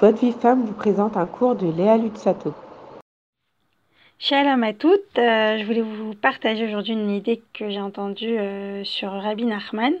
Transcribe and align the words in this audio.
Votre 0.00 0.18
Vie 0.18 0.32
Femme 0.32 0.64
vous 0.64 0.72
présente 0.72 1.16
un 1.16 1.26
cours 1.26 1.54
de 1.54 1.70
Léa 1.70 1.96
Lutsato. 1.96 2.54
Shalom 4.18 4.62
à 4.62 4.72
toutes, 4.72 5.18
euh, 5.18 5.58
je 5.58 5.64
voulais 5.64 5.80
vous 5.80 6.14
partager 6.14 6.66
aujourd'hui 6.66 6.92
une 6.92 7.10
idée 7.10 7.42
que 7.52 7.70
j'ai 7.70 7.80
entendue 7.80 8.38
euh, 8.38 8.84
sur 8.84 9.10
Rabbi 9.10 9.44
Nachman. 9.44 9.94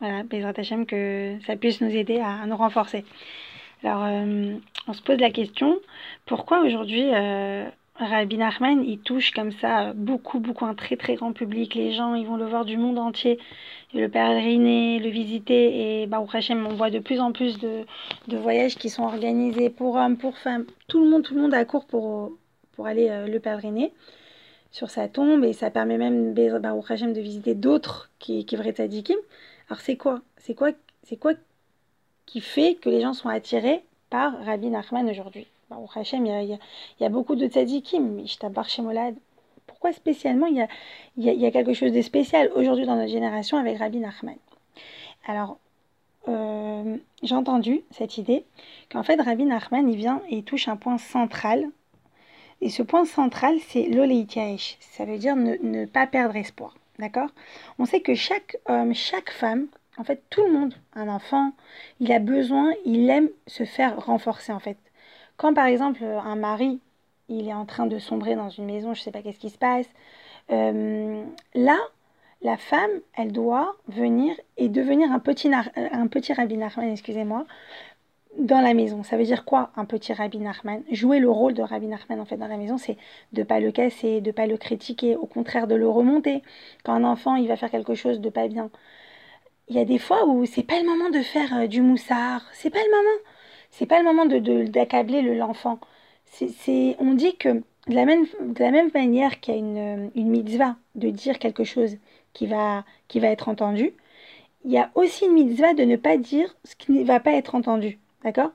Voilà, 0.00 0.22
Bezrat 0.22 0.52
Hashem, 0.56 0.86
que 0.86 1.36
ça 1.46 1.56
puisse 1.56 1.80
nous 1.80 1.90
aider 1.90 2.20
à, 2.20 2.46
nous 2.46 2.56
renforcer. 2.56 3.04
Alors, 3.82 4.04
euh, 4.04 4.54
on 4.88 4.92
se 4.92 5.02
pose 5.02 5.18
la 5.18 5.30
question, 5.30 5.78
pourquoi 6.26 6.60
aujourd'hui 6.60 7.10
Rabbi 7.98 8.36
Nachman, 8.36 8.84
il 8.84 8.98
touche 8.98 9.30
comme 9.30 9.52
ça 9.52 9.94
beaucoup, 9.94 10.38
beaucoup 10.38 10.66
un 10.66 10.74
très, 10.74 10.96
très 10.96 11.14
grand 11.14 11.32
public. 11.32 11.74
Les 11.74 11.92
gens, 11.92 12.14
ils 12.14 12.26
vont 12.26 12.36
le 12.36 12.44
voir 12.44 12.66
du 12.66 12.76
monde 12.76 12.98
entier, 12.98 13.38
le 13.94 14.08
pèleriner, 14.08 14.98
le 14.98 15.08
visiter. 15.08 16.02
Et 16.02 16.06
Baruch 16.06 16.34
Hashem, 16.34 16.66
on 16.66 16.74
voit 16.74 16.90
de 16.90 16.98
plus 16.98 17.20
en 17.20 17.32
plus 17.32 17.58
de, 17.58 17.86
de, 18.28 18.36
voyages 18.36 18.76
qui 18.76 18.90
sont 18.90 19.04
organisés 19.04 19.70
pour 19.70 19.96
hommes, 19.96 20.18
pour 20.18 20.36
femmes. 20.36 20.66
Tout 20.88 21.02
le 21.02 21.08
monde, 21.08 21.22
tout 21.22 21.34
le 21.34 21.40
monde 21.40 21.54
accourt 21.54 21.86
pour, 21.86 22.32
pour 22.72 22.86
aller 22.86 23.08
euh, 23.08 23.26
le 23.26 23.40
pèleriner 23.40 23.92
sur 24.70 24.90
sa 24.90 25.08
tombe. 25.08 25.42
Et 25.44 25.54
ça 25.54 25.70
permet 25.70 25.96
même 25.96 26.34
Baruch 26.34 26.90
Hashem 26.90 27.14
de 27.14 27.20
visiter 27.20 27.54
d'autres 27.54 28.10
qui, 28.18 28.44
qui 28.44 28.56
vrais 28.56 28.72
tzadikim. 28.72 29.16
Alors 29.70 29.80
c'est 29.80 29.96
quoi? 29.96 30.20
C'est 30.36 30.54
quoi, 30.54 30.72
c'est 31.02 31.16
quoi 31.16 31.32
qui 32.26 32.42
fait 32.42 32.74
que 32.74 32.90
les 32.90 33.00
gens 33.00 33.14
sont 33.14 33.30
attirés 33.30 33.82
par 34.10 34.38
Rabbi 34.44 34.68
Nachman 34.68 35.08
aujourd'hui? 35.08 35.46
Baruch 35.68 35.96
Hashem, 35.96 36.24
il 36.26 36.32
y 36.32 36.52
a, 36.52 36.58
y 37.00 37.04
a, 37.04 37.08
beaucoup 37.08 37.34
de 37.34 37.46
tzadikim, 37.48 38.20
Ishtabar 38.20 38.68
Shemolad. 38.68 39.16
Pourquoi 39.66 39.92
spécialement 39.92 40.46
il 40.46 40.66
y 41.16 41.46
a 41.46 41.50
quelque 41.50 41.74
chose 41.74 41.92
de 41.92 42.02
spécial 42.02 42.50
aujourd'hui 42.54 42.86
dans 42.86 42.94
notre 42.94 43.10
génération 43.10 43.58
avec 43.58 43.78
Rabbi 43.78 43.98
Nachman? 43.98 44.36
Alors, 45.26 45.58
euh, 46.28 46.96
j'ai 47.22 47.34
entendu 47.34 47.82
cette 47.90 48.16
idée 48.16 48.44
qu'en 48.90 49.02
fait 49.02 49.20
Rabbi 49.20 49.44
Nachman, 49.44 49.88
il 49.88 49.96
vient 49.96 50.22
et 50.28 50.36
il 50.38 50.44
touche 50.44 50.68
un 50.68 50.76
point 50.76 50.98
central. 50.98 51.68
Et 52.60 52.70
ce 52.70 52.82
point 52.82 53.04
central, 53.04 53.56
c'est 53.68 53.88
l'oleitiaesh. 53.88 54.76
Ça 54.80 55.04
veut 55.04 55.18
dire 55.18 55.34
ne, 55.34 55.56
ne 55.62 55.84
pas 55.84 56.06
perdre 56.06 56.36
espoir. 56.36 56.74
D'accord? 56.98 57.28
On 57.78 57.84
sait 57.84 58.00
que 58.00 58.14
chaque 58.14 58.56
homme, 58.66 58.94
chaque 58.94 59.30
femme, 59.30 59.66
en 59.98 60.04
fait, 60.04 60.22
tout 60.30 60.42
le 60.42 60.52
monde, 60.52 60.74
un 60.94 61.08
enfant, 61.08 61.52
il 62.00 62.12
a 62.12 62.18
besoin, 62.18 62.72
il 62.84 63.10
aime 63.10 63.28
se 63.46 63.64
faire 63.64 63.98
renforcer, 64.04 64.52
en 64.52 64.60
fait. 64.60 64.78
Quand 65.36 65.54
par 65.54 65.66
exemple 65.66 66.02
un 66.02 66.36
mari, 66.36 66.80
il 67.28 67.48
est 67.48 67.54
en 67.54 67.66
train 67.66 67.86
de 67.86 67.98
sombrer 67.98 68.36
dans 68.36 68.48
une 68.48 68.66
maison, 68.66 68.94
je 68.94 69.00
ne 69.00 69.04
sais 69.04 69.10
pas 69.10 69.22
qu'est-ce 69.22 69.38
qui 69.38 69.50
se 69.50 69.58
passe, 69.58 69.88
euh, 70.50 71.24
là, 71.54 71.78
la 72.42 72.56
femme, 72.56 72.90
elle 73.16 73.32
doit 73.32 73.76
venir 73.88 74.34
et 74.56 74.68
devenir 74.68 75.10
un 75.10 75.18
petit, 75.18 75.50
un 75.52 76.06
petit 76.06 76.32
Rabbi 76.32 76.56
Nachman, 76.56 76.90
excusez-moi, 76.90 77.46
dans 78.38 78.60
la 78.60 78.74
maison. 78.74 79.02
Ça 79.02 79.16
veut 79.16 79.24
dire 79.24 79.44
quoi, 79.44 79.70
un 79.76 79.86
petit 79.86 80.12
Rabbi 80.12 80.38
Nachman 80.38 80.82
Jouer 80.90 81.18
le 81.18 81.30
rôle 81.30 81.54
de 81.54 81.62
Rabbi 81.62 81.86
Nachman, 81.86 82.20
en 82.20 82.26
fait, 82.26 82.36
dans 82.36 82.48
la 82.48 82.58
maison, 82.58 82.78
c'est 82.78 82.96
de 83.32 83.42
pas 83.42 83.60
le 83.60 83.72
casser, 83.72 84.20
de 84.20 84.30
pas 84.30 84.46
le 84.46 84.56
critiquer, 84.58 85.16
au 85.16 85.26
contraire, 85.26 85.66
de 85.66 85.74
le 85.74 85.88
remonter. 85.88 86.42
Quand 86.84 86.92
un 86.92 87.04
enfant, 87.04 87.36
il 87.36 87.48
va 87.48 87.56
faire 87.56 87.70
quelque 87.70 87.94
chose 87.94 88.20
de 88.20 88.28
pas 88.28 88.48
bien, 88.48 88.70
il 89.68 89.76
y 89.76 89.80
a 89.80 89.84
des 89.84 89.98
fois 89.98 90.26
où 90.26 90.44
c'est 90.46 90.62
pas 90.62 90.78
le 90.80 90.86
moment 90.86 91.10
de 91.10 91.20
faire 91.22 91.56
euh, 91.56 91.66
du 91.66 91.80
moussard, 91.82 92.42
c'est 92.52 92.70
pas 92.70 92.78
le 92.78 92.90
moment 92.90 93.18
c'est 93.76 93.86
pas 93.86 93.98
le 93.98 94.04
moment 94.04 94.24
de, 94.24 94.64
d'accabler 94.64 95.20
l'enfant. 95.34 95.78
C'est, 96.24 96.96
on 96.98 97.12
dit 97.12 97.36
que 97.36 97.48
de 97.50 97.94
la 97.94 98.06
même, 98.06 98.24
de 98.40 98.60
la 98.62 98.70
même 98.70 98.90
manière 98.94 99.40
qu'il 99.40 99.54
y 99.54 99.56
a 99.56 99.60
une, 99.60 100.10
une 100.14 100.30
mitzvah 100.30 100.76
de 100.94 101.10
dire 101.10 101.38
quelque 101.38 101.62
chose 101.64 101.98
qui 102.32 102.46
va, 102.46 102.84
qui 103.08 103.20
va 103.20 103.28
être 103.28 103.48
entendu, 103.48 103.92
il 104.64 104.72
y 104.72 104.78
a 104.78 104.90
aussi 104.94 105.26
une 105.26 105.34
mitzvah 105.34 105.74
de 105.74 105.84
ne 105.84 105.96
pas 105.96 106.16
dire 106.16 106.56
ce 106.64 106.74
qui 106.74 106.92
ne 106.92 107.04
va 107.04 107.20
pas 107.20 107.32
être 107.32 107.54
entendu. 107.54 107.98
D'accord? 108.24 108.50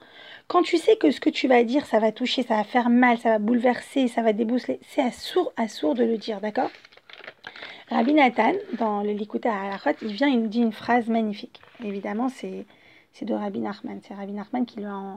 Quand 0.48 0.64
tu 0.64 0.78
sais 0.78 0.98
que 0.98 1.12
ce 1.12 1.22
que 1.22 1.30
tu 1.30 1.48
vas 1.48 1.64
dire, 1.64 1.86
ça 1.86 2.00
va 2.00 2.12
toucher, 2.12 2.44
ça 2.44 2.56
va 2.56 2.64
faire 2.64 2.90
mal, 2.90 3.18
ça 3.20 3.30
va 3.30 3.40
bouleverser, 3.40 4.08
ça 4.08 4.22
va 4.22 4.34
débousseler, 4.34 4.80
c'est 4.82 5.02
à 5.02 5.12
sourd, 5.12 5.54
à 5.56 5.68
sourd 5.68 5.94
de 5.94 6.04
le 6.04 6.18
dire, 6.18 6.42
d'accord? 6.42 6.72
Rabbi 7.90 8.14
Nathan, 8.14 8.54
dans 8.78 9.04
le 9.04 9.12
Likuta 9.12 9.54
à 9.54 9.68
Alachot, 9.68 9.98
il 10.02 10.14
vient, 10.14 10.28
il 10.28 10.42
nous 10.42 10.48
dit 10.48 10.62
une 10.62 10.74
phrase 10.74 11.08
magnifique. 11.08 11.62
Évidemment, 11.84 12.28
c'est 12.28 12.66
c'est 13.14 13.26
de 13.26 13.34
Rabbi 13.34 13.60
Nachman. 13.60 14.00
C'est 14.08 14.14
Rabbi 14.14 14.34
Nachman 14.34 14.66
qui 14.66 14.80
lui, 14.80 14.86
a, 14.86 15.16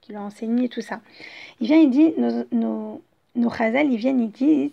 qui 0.00 0.16
enseigné 0.16 0.68
tout 0.68 0.80
ça. 0.80 1.00
Il 1.60 1.66
vient, 1.66 1.78
il 1.78 1.90
dit, 1.90 2.12
nos, 2.18 2.44
nos, 2.52 3.02
nos 3.36 3.50
chazal, 3.50 3.90
ils 3.90 3.96
viennent, 3.96 4.20
ils 4.20 4.30
disent 4.30 4.72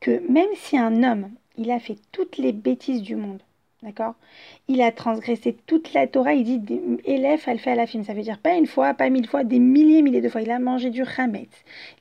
que 0.00 0.22
même 0.30 0.48
si 0.54 0.78
un 0.78 1.02
homme, 1.02 1.30
il 1.56 1.70
a 1.70 1.78
fait 1.78 1.98
toutes 2.12 2.38
les 2.38 2.52
bêtises 2.52 3.02
du 3.02 3.16
monde, 3.16 3.40
d'accord 3.82 4.14
Il 4.68 4.80
a 4.82 4.92
transgressé 4.92 5.56
toute 5.66 5.92
la 5.92 6.06
Torah, 6.06 6.34
il 6.34 6.44
dit, 6.44 6.80
élève, 7.04 7.42
elle 7.46 7.58
fait 7.58 7.72
à 7.72 7.74
la 7.74 7.86
film. 7.86 8.04
Ça 8.04 8.14
veut 8.14 8.22
dire 8.22 8.38
pas 8.38 8.54
une 8.54 8.66
fois, 8.66 8.94
pas 8.94 9.10
mille 9.10 9.28
fois, 9.28 9.44
des 9.44 9.58
milliers, 9.58 10.02
milliers 10.02 10.20
de 10.20 10.28
fois. 10.28 10.42
Il 10.42 10.50
a 10.50 10.58
mangé 10.58 10.90
du 10.90 11.04
chametz, 11.04 11.50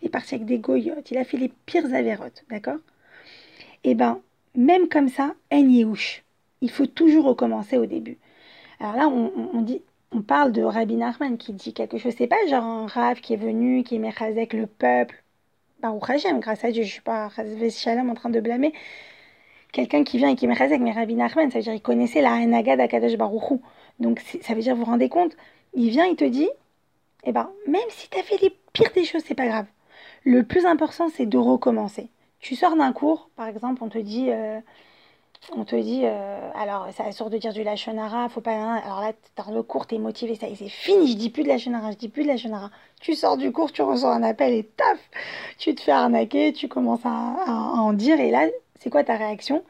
il 0.02 0.08
est 0.08 0.12
parti 0.12 0.36
avec 0.36 0.46
des 0.46 0.60
goyotes, 0.60 1.12
il 1.12 1.18
a 1.18 1.24
fait 1.24 1.38
les 1.38 1.52
pires 1.66 1.94
avérotes, 1.94 2.46
d'accord 2.50 2.80
Eh 3.84 3.96
ben, 3.96 4.22
même 4.56 4.88
comme 4.88 5.10
ça, 5.10 5.34
en 5.52 5.68
yéhouch. 5.68 6.24
Il 6.62 6.72
faut 6.72 6.88
toujours 6.88 7.26
recommencer 7.26 7.78
au 7.78 7.86
début. 7.86 8.18
Alors 8.80 8.96
là, 8.96 9.08
on, 9.10 9.62
dit, 9.62 9.82
on 10.12 10.22
parle 10.22 10.52
de 10.52 10.64
Rabbi 10.64 10.96
Nachman 10.96 11.38
qui 11.38 11.54
dit 11.54 11.74
quelque 11.74 11.98
chose. 11.98 12.14
C'est 12.18 12.28
pas 12.28 12.38
genre 12.50 12.64
un 12.64 12.88
Rav 12.88 13.20
qui 13.20 13.34
est 13.34 13.38
venu, 13.38 13.84
qui 13.84 14.00
met 14.00 14.14
avec 14.20 14.54
le 14.54 14.68
peuple. 14.68 15.24
Baruch 15.82 16.10
Hashem, 16.10 16.40
grâce 16.40 16.64
à 16.64 16.72
Dieu, 16.72 16.84
je 16.84 16.92
suis 16.92 17.02
pas 17.02 17.30
Shalom 17.70 18.10
en 18.10 18.14
train 18.14 18.30
de 18.30 18.40
blâmer. 18.40 18.74
Quelqu'un 19.72 20.04
qui 20.04 20.18
vient 20.18 20.30
et 20.30 20.36
qui 20.36 20.48
met 20.48 20.60
avec 20.62 20.82
mais 20.82 20.92
Rabbi 20.92 21.16
Nachman, 21.16 21.52
ça 21.52 21.60
veut 21.60 21.64
dire 21.64 21.74
qu'il 21.74 21.82
connaissait 21.82 22.22
la 22.22 22.34
Hanaga 22.34 22.76
d'Akadosh 22.76 23.18
Baruchou. 23.18 23.62
Donc 24.00 24.22
ça 24.42 24.54
veut 24.54 24.62
dire, 24.62 24.76
vous 24.76 24.86
vous 24.86 24.92
rendez 24.92 25.10
compte, 25.10 25.36
il 25.74 25.90
vient, 25.90 26.06
il 26.06 26.16
te 26.16 26.26
dit, 26.26 26.50
eh 27.26 27.32
ben, 27.32 27.50
même 27.68 27.82
si 27.90 28.10
tu 28.10 28.18
as 28.18 28.24
fait 28.24 28.42
les 28.42 28.56
pires 28.74 28.92
des 28.94 29.04
choses, 29.04 29.24
c'est 29.26 29.36
pas 29.36 29.48
grave. 29.48 29.66
Le 30.24 30.44
plus 30.44 30.66
important, 30.66 31.10
c'est 31.10 31.26
de 31.26 31.38
recommencer. 31.38 32.10
Tu 32.40 32.56
sors 32.56 32.76
d'un 32.76 32.94
cours, 32.94 33.30
par 33.36 33.48
exemple, 33.48 33.84
on 33.84 33.90
te 33.90 33.98
dit, 33.98 34.32
euh, 34.32 34.60
on 35.56 35.64
te 35.66 35.76
dit, 35.76 36.02
euh, 36.04 36.52
alors 36.54 36.88
ça 36.96 37.12
sort 37.12 37.30
de 37.30 37.38
dire 37.38 37.54
du 37.54 37.64
lachonara, 37.64 38.30
faut 38.30 38.42
pas. 38.42 38.52
Alors 38.84 39.02
là, 39.02 39.14
dans 39.36 39.52
le 39.52 39.64
cours, 39.64 39.88
t'es 39.88 39.98
motivé, 39.98 40.36
ça 40.36 40.48
c'est 40.56 40.70
fini, 40.70 41.12
je 41.12 41.18
dis 41.18 41.30
plus 41.30 41.44
de 41.44 41.48
lachonara, 41.48 41.92
je 41.92 41.98
dis 41.98 42.10
plus 42.10 42.24
de 42.24 42.28
lachonara. 42.28 42.70
Tu 43.02 43.16
sors 43.16 43.38
du 43.38 43.52
cours, 43.52 43.72
tu 43.72 43.82
reçois 43.82 44.14
un 44.14 44.24
appel 44.24 44.54
et 44.54 44.64
taf, 44.64 45.00
tu 45.58 45.74
te 45.76 45.82
fais 45.82 45.92
arnaquer, 45.92 46.54
tu 46.54 46.68
commences 46.68 47.06
à, 47.06 47.10
en 47.10 47.94
dire, 47.94 48.20
et 48.20 48.32
là, 48.32 48.48
c'est 48.80 48.90
quoi 48.90 49.04
ta 49.04 49.16
réaction? 49.16 49.64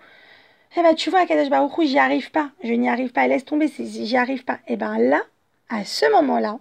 Eh 0.78 0.84
ben, 0.84 0.96
tu 0.96 1.10
vois, 1.10 1.26
Kadash 1.26 1.50
Baruchou, 1.50 1.84
j'y 1.84 1.98
arrive 1.98 2.32
pas, 2.32 2.52
je 2.64 2.74
n'y 2.74 2.90
arrive 2.90 3.12
pas, 3.12 3.28
laisse 3.28 3.46
tomber, 3.46 3.68
j'y 3.68 4.18
arrive 4.18 4.44
pas. 4.46 4.60
Et 4.68 4.74
eh 4.74 4.78
ben 4.78 4.98
là, 5.00 5.22
à 5.70 5.84
ce 5.86 6.12
moment-là, 6.12 6.60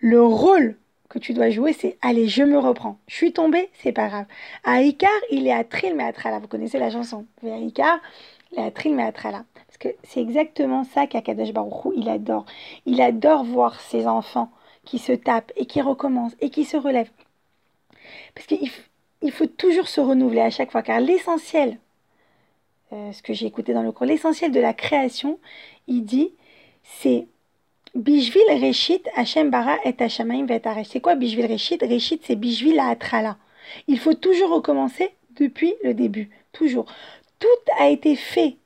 le 0.00 0.22
rôle 0.22 0.76
que 1.08 1.18
tu 1.18 1.32
dois 1.32 1.50
jouer, 1.50 1.72
c'est 1.72 1.96
allez, 2.02 2.26
je 2.28 2.42
me 2.42 2.58
reprends. 2.58 2.98
Je 3.06 3.14
suis 3.14 3.32
tombée, 3.32 3.70
c'est 3.82 3.92
pas 3.92 4.08
grave. 4.08 4.26
À 4.64 4.82
Icar, 4.82 5.10
il 5.30 5.46
est 5.46 5.52
à 5.52 5.62
Tril, 5.64 5.94
mais 5.94 6.04
à 6.04 6.12
Trala. 6.12 6.38
Vous 6.40 6.48
connaissez 6.48 6.78
la 6.78 6.90
chanson. 6.90 7.26
À 7.44 7.56
Icar. 7.56 8.00
Parce 8.54 9.78
que 9.78 9.88
c'est 10.04 10.20
exactement 10.20 10.84
ça 10.84 11.06
qu'Akadosh 11.06 11.52
Baruchou, 11.52 11.92
il 11.96 12.08
adore. 12.08 12.46
Il 12.86 13.00
adore 13.00 13.44
voir 13.44 13.80
ses 13.80 14.06
enfants 14.06 14.50
qui 14.84 14.98
se 14.98 15.12
tapent 15.12 15.52
et 15.56 15.66
qui 15.66 15.80
recommencent 15.80 16.36
et 16.40 16.50
qui 16.50 16.64
se 16.64 16.76
relèvent. 16.76 17.10
Parce 18.34 18.46
qu'il 18.46 18.70
il 19.22 19.32
faut 19.32 19.46
toujours 19.46 19.88
se 19.88 20.00
renouveler 20.00 20.42
à 20.42 20.50
chaque 20.50 20.70
fois, 20.70 20.82
car 20.82 21.00
l'essentiel, 21.00 21.78
euh, 22.92 23.10
ce 23.12 23.22
que 23.22 23.32
j'ai 23.32 23.46
écouté 23.46 23.72
dans 23.72 23.82
le 23.82 23.90
cours, 23.90 24.06
l'essentiel 24.06 24.52
de 24.52 24.60
la 24.60 24.74
création, 24.74 25.38
il 25.88 26.04
dit, 26.04 26.30
c'est 26.82 27.26
Bishvil 27.94 28.42
Reshit 28.50 29.08
Hashem 29.16 29.50
Bara 29.50 29.78
et 29.84 29.94
Hashamaim. 29.98 30.46
C'est 30.84 31.00
quoi 31.00 31.14
Bishvil 31.14 31.46
Reshit? 31.46 31.82
Reshit, 31.82 32.22
c'est 32.24 32.36
Bishvil 32.36 32.78
Atrala. 32.78 33.38
Il 33.88 33.98
faut 33.98 34.14
toujours 34.14 34.50
recommencer 34.50 35.10
depuis 35.36 35.74
le 35.82 35.94
début. 35.94 36.28
Toujours 36.52 36.86
tout 37.44 37.72
a 37.78 37.90
été 37.90 38.16
fait, 38.16 38.56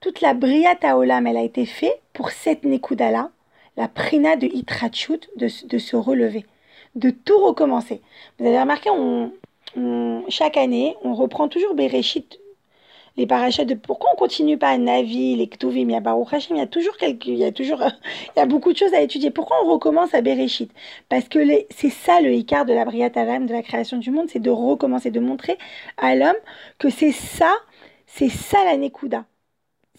toute 0.00 0.22
la 0.22 0.32
Briata 0.32 0.96
Olam, 0.96 1.26
elle 1.26 1.36
a 1.36 1.42
été 1.42 1.66
faite 1.66 2.00
pour 2.14 2.30
cette 2.30 2.64
Nekuda-là, 2.64 3.30
la 3.76 3.88
Prina 3.88 4.36
de 4.36 4.46
Itrachut, 4.46 5.28
de, 5.36 5.48
se 5.48 5.96
relever, 5.96 6.46
de 6.94 7.10
tout 7.10 7.36
recommencer. 7.44 8.00
Vous 8.38 8.46
avez 8.46 8.58
remarqué, 8.58 8.88
on, 8.88 9.32
chaque 10.30 10.56
année, 10.56 10.96
on 11.04 11.14
reprend 11.14 11.48
toujours 11.48 11.74
Bereshit, 11.74 12.40
les 13.18 13.26
parachutes 13.26 13.68
de 13.68 13.74
pourquoi 13.74 14.08
on 14.14 14.16
continue 14.16 14.56
pas 14.56 14.70
à 14.70 14.78
Navi, 14.78 15.36
les 15.36 15.46
Ktuvim, 15.46 15.90
il 15.90 15.90
y 15.90 15.94
a 15.94 16.00
Baruch 16.00 16.32
Hashem, 16.32 16.56
il 16.56 16.60
y 16.60 16.62
a 16.62 16.66
toujours 16.66 16.96
quelques, 16.96 17.26
il 17.26 17.36
y 17.36 17.44
a 17.44 17.52
toujours, 17.52 17.82
beaucoup 18.46 18.72
de 18.72 18.78
choses 18.78 18.94
à 18.94 19.02
étudier. 19.02 19.30
Pourquoi 19.30 19.58
on 19.62 19.70
recommence 19.70 20.14
à 20.14 20.22
Bereshit? 20.22 20.70
Parce 21.10 21.28
que 21.28 21.38
c'est 21.68 21.90
ça 21.90 22.22
le 22.22 22.32
Icar 22.32 22.64
de 22.64 22.72
la 22.72 22.86
Briata 22.86 23.24
Olam, 23.24 23.44
de 23.44 23.52
la 23.52 23.60
création 23.60 23.98
du 23.98 24.10
monde, 24.10 24.28
c'est 24.30 24.38
de 24.38 24.48
recommencer, 24.48 25.10
de 25.10 25.20
montrer 25.20 25.58
à 25.98 26.14
l'homme 26.14 26.32
que 26.78 26.88
c'est 26.88 27.12
ça 27.12 27.52
c'est 28.14 28.28
ça 28.28 28.64
la 28.64 28.76
Nekuda. 28.76 29.24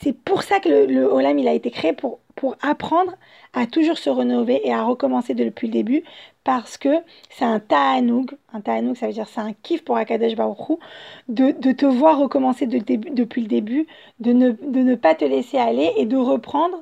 C'est 0.01 0.13
pour 0.13 0.43
ça 0.43 0.59
que 0.59 0.69
le, 0.69 1.05
Olam 1.11 1.39
il 1.39 1.47
a 1.47 1.53
été 1.53 1.71
créé 1.71 1.93
pour, 1.93 2.19
pour 2.35 2.55
apprendre 2.61 3.13
à 3.53 3.67
toujours 3.67 3.97
se 3.97 4.09
renouveler 4.09 4.61
et 4.63 4.73
à 4.73 4.83
recommencer 4.83 5.33
depuis 5.33 5.67
le 5.67 5.73
début 5.73 6.03
parce 6.43 6.77
que 6.77 6.89
c'est 7.29 7.45
un 7.45 7.59
ta'anoug, 7.59 8.31
un 8.53 8.61
ta'anoug 8.61 8.95
ça 8.95 9.07
veut 9.07 9.13
dire 9.13 9.27
c'est 9.27 9.41
un 9.41 9.53
kiff 9.53 9.83
pour 9.83 9.97
Akadosh 9.97 10.35
Baruch 10.35 10.79
de, 11.27 11.51
de 11.51 11.71
te 11.71 11.85
voir 11.85 12.19
recommencer 12.19 12.67
de, 12.67 12.79
depuis 12.79 13.41
le 13.41 13.47
début, 13.47 13.87
de 14.19 14.33
ne, 14.33 14.51
de 14.51 14.79
ne 14.79 14.95
pas 14.95 15.15
te 15.15 15.25
laisser 15.25 15.57
aller 15.57 15.91
et 15.97 16.05
de 16.05 16.17
reprendre. 16.17 16.77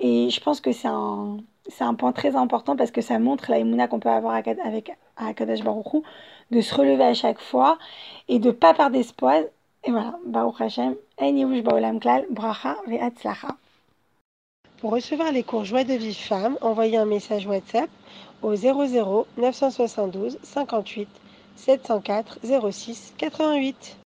Et 0.00 0.30
je 0.30 0.40
pense 0.40 0.60
que 0.60 0.72
c'est 0.72 0.88
un, 0.88 1.38
c'est 1.68 1.84
un 1.84 1.94
point 1.94 2.12
très 2.12 2.36
important 2.36 2.76
parce 2.76 2.90
que 2.90 3.00
ça 3.02 3.18
montre 3.18 3.50
la 3.50 3.86
qu'on 3.88 4.00
peut 4.00 4.08
avoir 4.08 4.34
avec 4.34 4.92
Akadash 5.16 5.62
Baruchou, 5.62 6.02
de 6.50 6.60
se 6.60 6.74
relever 6.74 7.04
à 7.04 7.14
chaque 7.14 7.40
fois 7.40 7.78
et 8.28 8.38
de 8.38 8.50
pas 8.50 8.74
perdre 8.74 8.96
espoir. 8.96 9.40
Et 9.84 9.90
voilà, 9.90 10.18
Baruch 10.26 10.60
Hashem, 10.60 10.94
Baolam 11.18 12.00
Klal, 12.00 12.26
Bracha 12.30 12.76
Ve'atzlacha. 12.86 13.56
Pour 14.78 14.92
recevoir 14.92 15.32
les 15.32 15.42
cours 15.42 15.64
Joie 15.64 15.84
de 15.84 15.94
vie 15.94 16.14
femme, 16.14 16.58
envoyez 16.60 16.96
un 16.96 17.06
message 17.06 17.46
WhatsApp 17.46 17.88
au 18.42 18.54
00 18.54 19.26
972 19.38 20.38
58 20.42 21.08
704 21.56 22.38
06 22.70 23.14
88. 23.16 23.98